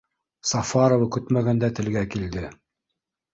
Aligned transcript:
Сафарова 0.51 1.09
көтмәгәндә 1.17 1.69
телгә 1.81 2.03
Килде: 2.15 2.47